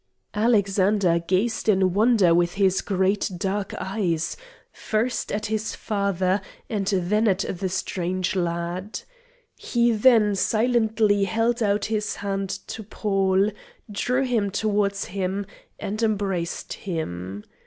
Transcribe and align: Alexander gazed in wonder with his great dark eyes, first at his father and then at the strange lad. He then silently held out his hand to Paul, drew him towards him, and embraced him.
Alexander 0.33 1.19
gazed 1.19 1.69
in 1.69 1.93
wonder 1.93 2.33
with 2.33 2.55
his 2.55 2.81
great 2.81 3.29
dark 3.37 3.71
eyes, 3.77 4.35
first 4.71 5.31
at 5.31 5.45
his 5.45 5.75
father 5.75 6.41
and 6.71 6.87
then 6.87 7.27
at 7.27 7.41
the 7.47 7.69
strange 7.69 8.35
lad. 8.35 9.01
He 9.55 9.91
then 9.91 10.33
silently 10.33 11.25
held 11.25 11.61
out 11.61 11.85
his 11.85 12.15
hand 12.15 12.49
to 12.65 12.81
Paul, 12.81 13.51
drew 13.91 14.23
him 14.23 14.49
towards 14.49 15.05
him, 15.05 15.45
and 15.79 16.01
embraced 16.01 16.73
him. 16.73 17.43